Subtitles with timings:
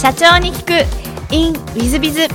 [0.00, 1.34] 社長に聞く。
[1.34, 2.28] In ウィズビズ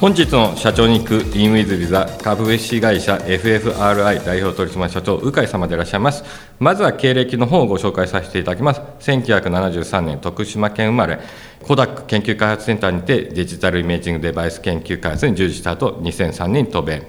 [0.00, 6.22] 本日の社長に行くインウィズビザ株式会社 FFRI 代表取締社長鵜飼様でいらっしゃいます。
[6.60, 8.82] まずは経歴の方をご紹介させていただきます。
[9.00, 11.18] 1973年徳島県生まれ。
[11.66, 17.02] コダック研究開発センターにてデジタルイメージングデバイス研究開発に従事した後2003年渡米、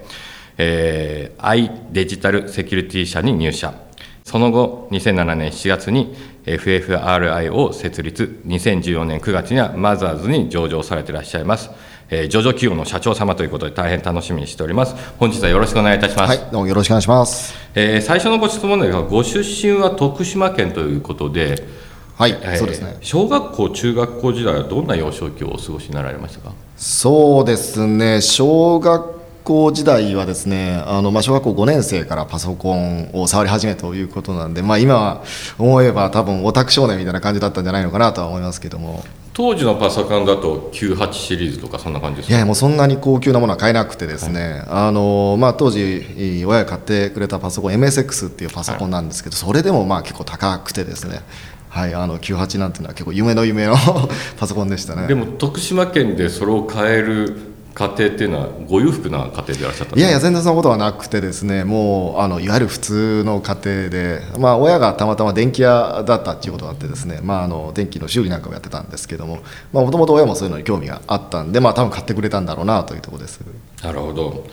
[0.58, 3.89] えー、i デジタルセキュリティ社に入社。
[4.30, 6.14] その後2007年7月に
[6.46, 11.70] FFRI を設立2014年9月にはマザーズに上場されていらっしゃいます
[12.12, 14.96] えー、上場企業の社長様ということで大変楽しみにしております。
[15.20, 16.28] 本日はよろしくお願いいたします。
[16.28, 17.54] はい、どうもよろしくお願いします。
[17.76, 21.62] えー、最初のご質問ですが、ご出身は徳島県ということで、
[22.16, 22.96] はい、えー、そうですね。
[23.00, 26.52] 小学校、中学校時代はどんな幼少期をお過ごしになられましたか？
[26.76, 28.20] そうですね。
[28.20, 29.19] 小学
[29.50, 35.24] 校時代はですねあの、まあ、小学校5年生からパソコンを触り始めということなんで、まあ、今は
[35.58, 39.04] 思えば多分オタク少年みたいな感じだったんじゃないのかなとは思いますけども。
[39.32, 42.36] 当時のパソコンだと98シリーズとかそんな感じですか？
[42.36, 51.20] いやもうそんなに高級なものは買えなくてですね、はい、あのまあ、当時親が買ってくれたパソコン MSX っていうパソコンなんですけど、はい、それでもまあ結構高くてですね。
[51.70, 53.76] はい、あの98なんていうのは結構夢の夢の
[54.36, 55.06] パソコンでしたね。
[55.06, 69.38] でも徳島県でそれを買える家庭っていうのはご裕福な家庭でいらっしゃったいやいや全然そんなことはなくてですねもうあのいわゆる普通の家庭で、まあ、親がたまたま電気屋だったっていうことがあってですね、まあ、あの電気の修理なんかをやってたんですけども
[69.72, 73.40] もともと親もそういうのに興味があったんで、まあ、多分買ってくれたんだろうなというところです。
[73.82, 74.46] なるほど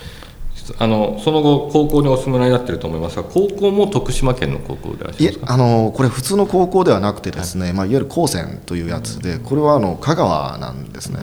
[0.78, 5.54] あのその後高校にお住まいになっていると思いますが高校も徳島県の高校でいらっしゃいますか？
[5.54, 11.20] あのこれ普通の高校ではなくてですね、はいまあ、いわゆる高専というやつでこれはあの香川なんですね。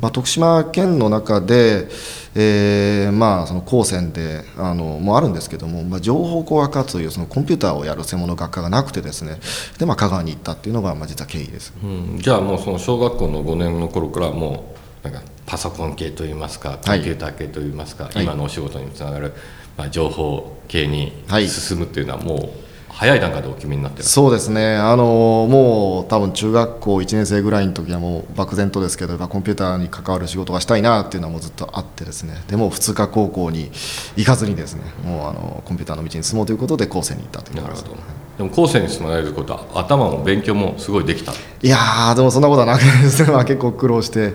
[0.00, 1.86] まあ、徳島県の中で、
[2.34, 9.38] えーまあ、その高専であのもあるんですけども、まあ、情報工学科というそのコンピューターをやる専門の学科がなくてですね
[9.78, 14.71] で、まあ、香川に行ったっていうのが、まあ、実は経緯です、うん、じゃあもうその小学校の5年の頃からもう
[15.02, 19.32] なんかパソコン系といいますかコンピューター系といいますか、はい、今のお仕事につながる、
[19.76, 21.12] まあ、情報系に
[21.48, 22.50] 進むっていうのはもう、はい
[22.92, 24.76] 早い段階でお決めになってそうですね。
[24.76, 32.34] あのもう多分中学校1年生ぐらいの時はもう漠然とですけどコンピューターに関わる仕事がしたいなっていうのはもうずっとあってですね。
[32.48, 33.70] でも普通科高校に
[34.16, 37.96] 行かずにですねもうあのコンピューターの道に進もうということで高専に行ったというなるほど。
[38.36, 41.32] でも高専に進まれることは頭も勉強もすごいできた。
[41.32, 41.36] い
[41.68, 44.34] やでもそんなことはなくてですね、まあ、結構苦労して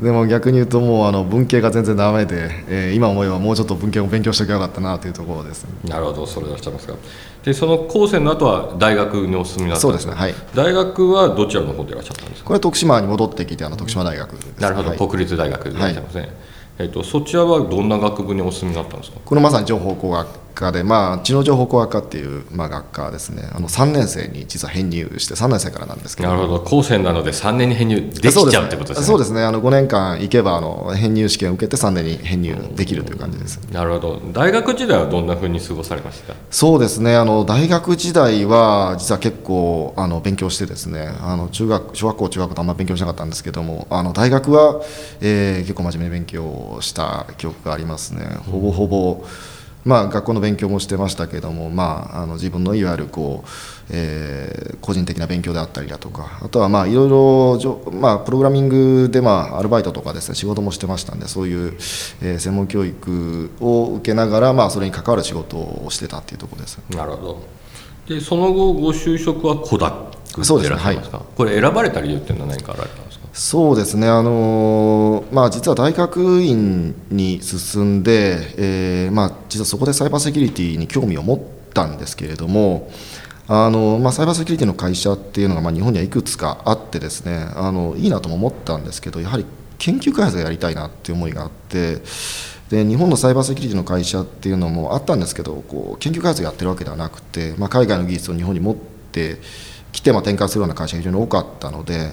[0.00, 6.94] でも逆に言うともうあの文系が全然ダメで、えー、今思えばもうちょっと文系を勉強しておきゃよかったなというところです、なるほどそれでいらっしゃいますか
[7.44, 10.34] でその高専の後は大学にお住みになったそうですねはい。
[10.54, 12.48] 大学はどちらの方でいらっしゃったんですか？
[12.48, 16.30] これ徳島に戻ってきてあの徳島大学、なるほど、はい、国立大学でいらっしゃいますね、はい、
[16.78, 19.20] えーと、そちらはどんな学部にお住みになったんですか？
[19.24, 23.48] このまさに情報工学科で、まあ、知能情報工学科っていう、まあ、学科ですね。
[23.52, 26.28] あの3年生に実は編入して3年生からなんですけど。
[26.28, 26.60] なるほど。
[26.60, 29.06] 高専なので3年に編入できちゃうってことですね。
[29.06, 29.42] そうですね。
[29.42, 34.20] あの5年間行けばあの編入試験を受けて3年に編入できるという感じです、なるほど。
[34.32, 36.34] 大学時代はどんなふうに過ごされました？
[36.50, 37.16] そうですね。
[37.16, 41.08] あの大学時代は実は結構あの勉強してですね。
[41.20, 44.80] あの中学小学校中学校とあんまり勉強しなかったんですけどもあの大学は、
[45.20, 48.24] えー、結構真面目に勉強した記憶がありますね。
[48.50, 49.53] ほぼほぼ、うん
[49.84, 53.48] まあ、学校の勉強もしてましたけども、まあ、あの自分のいわゆるこう、
[53.90, 61.72] えー、個人的な勉強であったりだとかあとはまあいろいろ、まあ、プログラミングで、まあ、アルバイトとかですね仕事もしてましたんでそういう、
[62.22, 66.78] えー、専門教育を受けながら、まあ、それに関わる仕事をしてたっていうところです。
[66.90, 67.64] なるほど。
[68.08, 70.98] でその後ご就職はコダックそうですね、はい、
[71.36, 73.03] これ選ばれた理由っていうのは何かあられた
[73.36, 81.40] そうですね、あのまあ、実は大学院に進んで、えーまあ、実はそこでサイバーセキュリティに興味を持っ
[81.74, 82.88] たんですけれども、
[83.48, 89.44] あのまあ、サイバーセキュリティの会社っていうのが、まあ、日本にはいくつかあってですねあのいいなとも思ったんですけどやはり
[89.78, 91.96] 研究開発をやりたいなっていう思いがあって
[92.70, 99.38] で日本のサイバーセキュリティの会社っていうのもあったんですけどこう研究開発をやってるわけではなくて、まあ、海外の技術を日本に持って
[99.90, 102.12] きて、まあ、展開するような会社が非常に多かったので。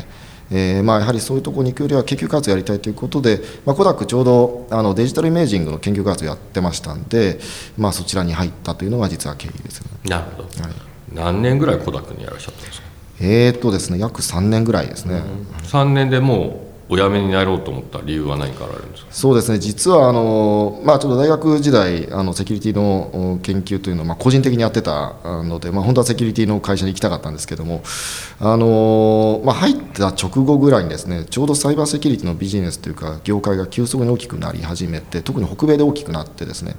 [0.51, 7.39] えーまあ、やはりそういうところに行くよりは研究開発をやりたいということで、まあ、コダックちょうどあのデジタルイメージングの研究開発をやってましたんで、
[7.77, 10.73] まあ、そちらに入ったというのが実は経緯です、なるほど、はい、
[11.13, 12.87] 何年ぐらいコダックにやらっしゃったんですか？
[13.21, 19.13] えー、っとですね約3年ぐらいですね、うん、3年でもうお辞めになろうと思った理由は何かあるんですか？
[19.13, 27.81] そうですね実はあの、まあ、ちょっと大学時代あのセキュリティの研究というのを、まあ、個人的にやってたので、まあ、本当はセキュリティの会社に行きたかったんですけども
[28.41, 36.75] あの、まあ、入った直後ぐらいにですねちょうどサイバーセキュリティのビジネスというか業界が急速に大きくなり始めて特に北米で大きくなってですね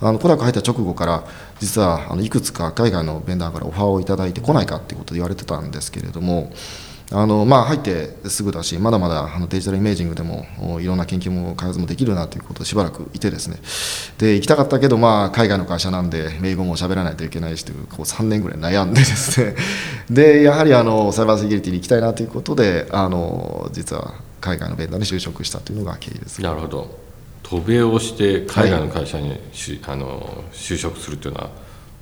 [0.00, 1.24] あのコダック入った直後から
[1.58, 6.52] 実はあのいくつか海外のベンダーからオファーをいただいてこないかっていうことで言われてたんですけれども
[7.10, 10.44] あのまあ、入ってすぐだし、まだまだあのデジタルイメージングでも
[10.78, 13.56] いろんな研究も開発もできるなということでしばらくいて、ですね。
[14.18, 19.54] で行きたかったけど、まあ、海外の会社なんで、英語も喋らないといけないしというこう3年ぐらい悩んで、ですね。
[20.10, 26.42] でやはりあのサイバーセキュリティに行きたいなということで、あの実は海外のベンダーに就職したというのが経緯です。
[26.42, 26.98] なるほど。
[27.42, 29.40] 渡米をして海外の会社に、はい、
[29.86, 31.50] あの就職するというのは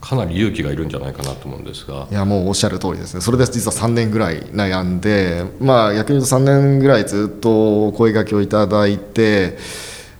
[0.06, 2.06] かなり勇気がいるんじゃないかなと思うんですが。
[2.08, 3.20] いやもうおっしゃる通りですね。
[3.20, 9.58] それで実は3年ぐらい悩んでまあ逆に言うと3年ぐらいずっと声がけをいただいて、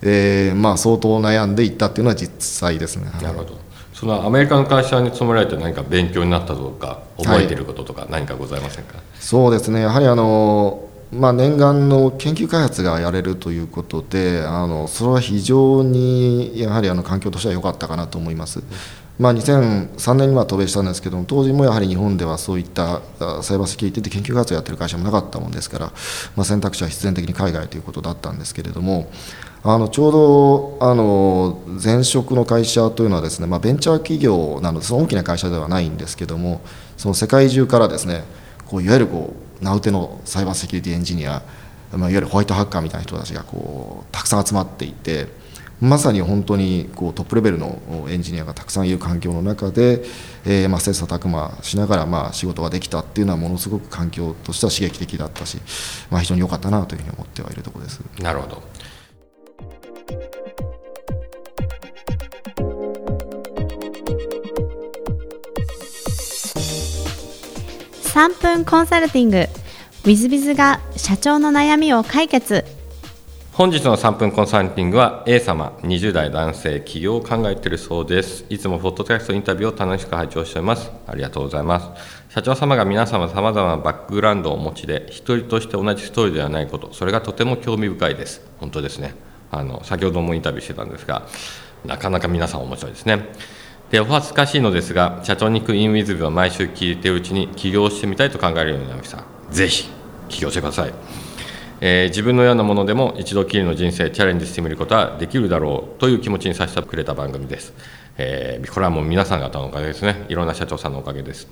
[0.03, 3.12] えー、まあ相当悩んでいったっていうのは実際ですね。
[3.23, 3.61] なるほど。
[3.94, 9.82] そのアメリカの会社に勤められて何か勉強になったとか覚えていることとか何かございませんか、はい、そうですね。
[9.82, 18.62] やはりあのまあ、念願の研究開発がやれるということであのそれは非常にやはりあの環境としては良かったかなと思います。
[19.19, 23.00] まあ、2003年には渡米したんですけども当時もやはり日本ではそういった
[23.43, 25.87] サイバーセキュリティで研究開発をやってる会社もなかったもんですから、
[26.37, 29.11] まあ、選択肢は必然的に海外ということだったんですけれども
[29.62, 36.61] あのちょうどあの前職の会社というのはですね、まあ、ベンチャー企業なのでその大きな会社ではないんですけども
[36.99, 38.23] その世界中からですね
[38.67, 41.43] こういわゆるこう名うてのサイバーセキュリティエンジニア、
[41.93, 45.47] まあ、いわゆるホワイトハッカーみたいな人たちがこうたくさん集まっていて。
[45.81, 50.05] まさに本当にこうトップレベルのエンジニアがたくさんいる環境の中で、
[50.47, 55.59] えー、まあ切磋琢磨しながらまあ仕事ができたっていうのはものすごく環境としては刺激的だったし、
[56.11, 58.01] まあ、非常に良かったなというふうに思ってはいるところです。
[58.21, 58.63] なるほど
[68.17, 69.37] 3分コンサルティング。
[69.41, 69.49] w
[70.07, 72.65] i z b i が社長の悩みを解決。
[73.53, 78.47] 本日の3分コンサルティングは A 様20代男性起業を考えているそうです。
[78.49, 80.91] いつもポッドキャストインタビューを楽しく拝聴しております。
[81.07, 81.91] ありがとうございます。
[82.31, 88.41] 社長様が皆様様々なバックグラウンドをお持ちで一人として同じストーリーではないことそれがとても興味深いです。
[88.61, 89.15] 本当ですね。
[89.51, 91.27] あの先ほどもインタビューしてたんですが
[91.85, 93.29] なかなか皆さん面白いですね。
[93.91, 99.25] でお恥ずかしいのですが社長に行くインウィズビは毎週聞いているうちに起業してみたいと考えるようになりました。
[99.50, 99.88] ぜひ
[100.29, 100.93] 起業してください。
[101.81, 107.75] えー、自分のようなものでも一度きりの人生チャレンジしてみることはできるだろうという気持ちにさせてくれた番組です、
[108.17, 110.25] えー、これはもう皆さん方のおかげですね。
[110.31, 111.49] いろんな社長さんのおかげです、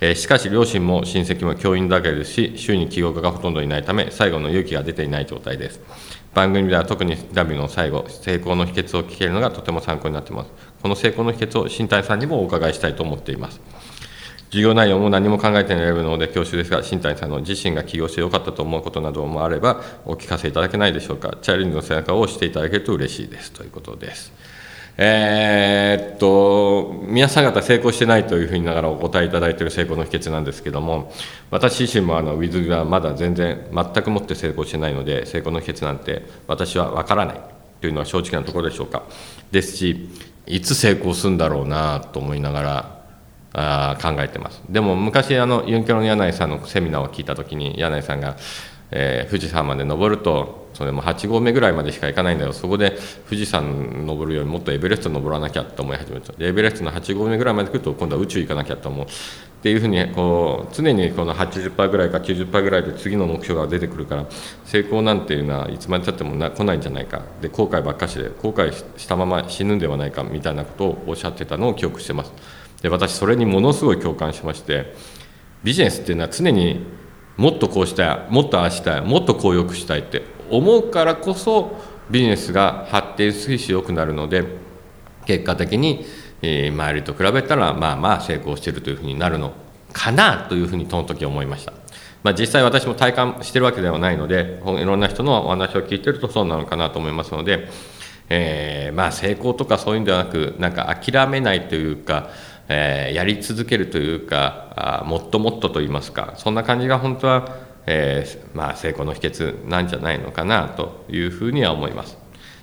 [0.00, 5.80] えー、しかし両親も親戚も教員だけですし週に起業家がほとんどいないため最後の勇気が出ていない状態です。
[6.34, 10.50] 番組では特に W の最後成功の秘訣を聞けるのがとても参考になっています
[10.82, 13.60] この成功の秘訣を新谷さんにもお伺いしたいと思っています
[14.54, 21.36] 授業内容も何も考えていないので恐縮ですが、新谷さんの自身が起業してよかったと思うことなどもあれば、お聞かせいただけないでしょうか。
[21.42, 24.32] チャレンジの背中を押していただけると嬉しいですということです。
[24.96, 31.12] えー、っと、皆さん方成功してないというふうにながらお答えいただいている成功の秘訣なんですけども、
[31.50, 37.40] 私自身もあのウィズがまだ全然、全くもって成功してないので、成功の秘訣なんて私は分からない
[37.80, 39.02] というのは正直なところでしょうか。
[39.50, 40.08] ですし、
[40.46, 42.94] いつ成功するんだろうなと思いながら、
[43.56, 48.36] あ考えてますでも昔あのユンケロの柳井さんのセミナーを聞いた時に柳井さんが、
[48.96, 52.52] えー、富士山まで登るとそれも8合目ぐらいまでしか行かないんだよ。
[52.52, 52.96] そこで
[53.28, 56.32] 富士山登るよりもっとエベレスト登らなきゃと思い始めた。
[56.38, 59.06] エベレストの8合目ぐらいまで来ると今度は宇宙行かなきゃと思う。
[59.06, 59.08] っ
[59.62, 64.26] ていうふうにこう常にこの80%ぐらいか90%ぐらいで次の目標が出てくるから
[64.64, 67.22] 成功なんていうのはいつまでたってもな来ないんじゃないか。
[67.40, 72.32] で後悔ばっかしで後悔したまま死ぬんではないかみたいなことをおっしゃってたのを記憶してます。
[72.82, 74.94] で私それにものすごい共感しまして
[75.62, 76.84] ビジネスっていうのは常に
[77.36, 81.76] もっとこうしたいもっとああしたいもっとこうよくしたいって思うからこそ
[82.10, 84.44] ビジネスが発展するし良くなるので
[85.26, 86.04] 結果的に、
[86.42, 89.52] えー、周りと比べたらまあまあ成功してるというふうになるの
[89.92, 91.72] かなというふうにその時思いました。
[92.22, 97.68] まあ、実際私も体感してるわけではないのでいろんな人のお話を聞いてるとそうなのかなと思いますので、
[98.30, 102.30] えー、まあ成功とかそういうんではなくなんか諦めないというか
[102.68, 107.56] えー、やり続けるというかあもっともっとと言いますかそんな感じが本当は、
[107.86, 112.16] えー、まあ、成功の秘訣なんじゃないのかなというふうには思います。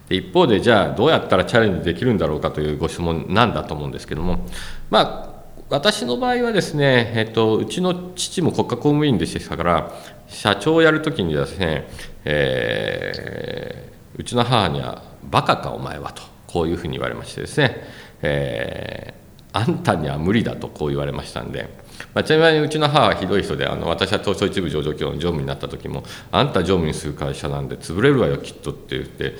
[0.10, 4.46] で一方でじゃあどうやったらチャレンジできるんだろうかというご質問なんだと思うんですけども
[4.90, 5.32] まあ
[5.70, 9.92] 私の場合はですね、えっと、うちの父も国家公務員でしたから
[10.28, 11.88] 社長をやるときにですね、
[12.26, 17.82] えー、うちの母には「バカかお前は」とこういうふうに言われましてですね、
[18.22, 19.21] えー
[19.54, 21.70] あんたには無理だとこう言われましたんで、
[22.14, 29.36] まあ、ちなみにうちの母はひどい人であの私は東証一部上場企業の常務になった時もあんた常務にする会社なんで潰れるわよきっとって言って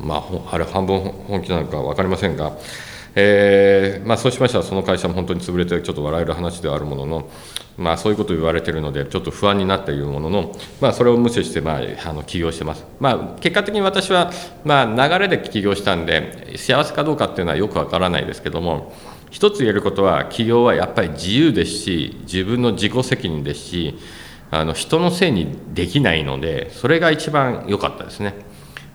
[0.00, 2.52] まあ、あれ半分本気なのか分かりませんが、
[3.14, 7.30] えーまあ、そうしましたらその会社も本当に潰れてちょっと笑える話ではあるものの、
[7.78, 14.32] まあ、そういうことを言われているのでちょっと不安になっているものの、まあ、それを無視して、まあ、あの起業してます、まあ、結果的に私は、
[14.64, 18.92] まあ、流れで起業したんで幸せかどうかっていうのはよくわからないですけども
[19.30, 23.98] 一つ言えることは起業はやっぱり自由ですし自分の自己責任ですし
[24.50, 28.34] あの人のせいにできないのでそれが一番良かったですね。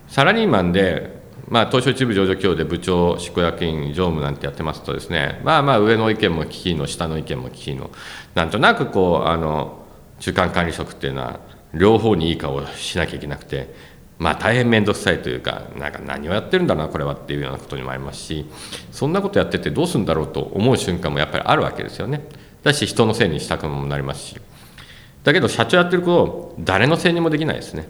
[0.08, 1.22] サラリーマンで
[1.52, 7.90] まあ、東証一部上場企業で部長、執行役員、常務なんてやってますとですね、まあまあ上の意見も聞きの、下の意見も聞きの、
[8.34, 9.84] なんとなくこう、あの、
[10.18, 11.40] 中間管理職っていうのは、
[11.74, 13.74] 両方にいい顔をしなきゃいけなくて、
[14.22, 18.46] まあ大変面倒くさいというか、なんか何をやってるんだな、これはっていうようなことにもありますし、
[18.90, 22.22] そんなことやっててどうするんだろうと思う瞬間もやっぱりあるわけですよね。
[22.62, 24.36] だし、人のせいにしたくもなりますし。
[25.24, 27.88] だけど、社長やってることを、誰のせいにもできないですね。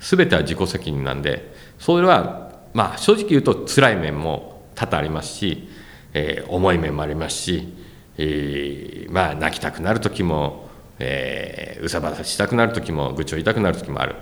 [0.00, 5.68] すべては自己責任なんで、それはまあ、正直言うと辛い面も多々ありますし、
[6.14, 7.74] えー、重い面もありますし、
[8.16, 14.14] えー、まあ、泣きたくなる時も、えー、うさばさしたくなる時も愚痴を言いたくなる時もある、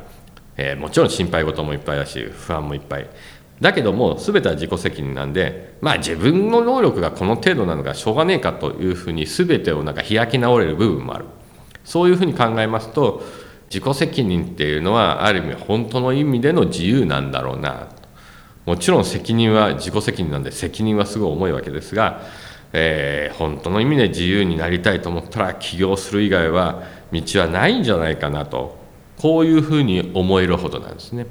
[0.56, 3.08] えー、もちろん心配事もいっぱいだし不安もいっぱい。
[3.60, 11.26] だけども全ては自己責任なんで、まあ、自分の能力がこの程度なのがしょうがねえかというふうに全てをなんか開き直れる部分もある。
[11.84, 13.22] そういうふうに考えますと
[13.68, 17.88] 自己責任っていうのはある意味本当の意味での自由なんだろうな。
[18.66, 22.22] もちろん責任は自己責任なんで責任はすごい重いわけですが、
[22.72, 28.79] えー、本当の意味で自由になりたいと思ったら起業する以外は道はないんじゃないかなと。
[29.20, 31.26] こういうふうに思えるほどなんですね。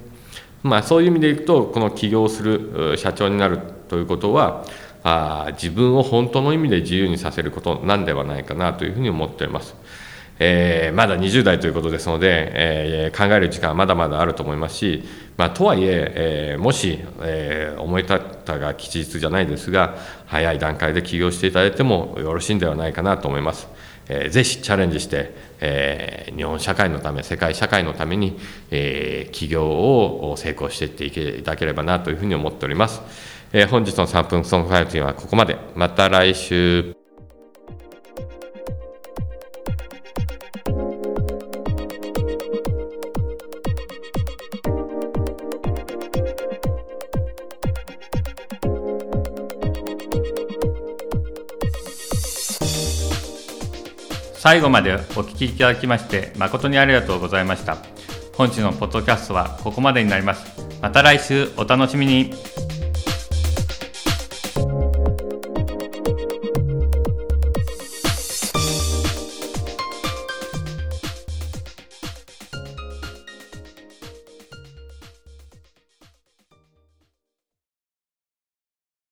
[0.61, 4.65] まあ、そういう意味でいくとこの起業する社長になるということは
[5.03, 9.75] あ自分を本当の意味で自由にさせることなんではないかなというふうに思っています。
[10.41, 15.03] えー、まだ20代ということですので、えー、考える時間はまだまだあると思いますし、
[15.35, 23.67] まあ、とはいええー、もし、え、思い立ったが吉日じゃないですが、早い段階で起業していただいてもよろしいんではないかなと思います。
[24.09, 28.37] えー、ぜひチャレンジして、えー、日本社会のため、世界社会のために、
[28.71, 33.01] えー、企業を成功していっていただければなというふうに思っております。
[33.53, 35.57] えー、本日の3分ソングファイティンはここまで。
[35.75, 36.98] また来週。
[54.49, 57.77] 最後までお聞きいただきまして誠にありがとうございました。
[58.33, 60.43] 本日のポッドキャストはここまでになります。
[60.81, 62.33] また来週お楽しみに。